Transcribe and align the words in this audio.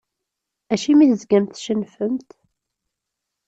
Acimi 0.73 1.05
tezgamt 1.11 1.55
tcennfemt? 1.57 2.29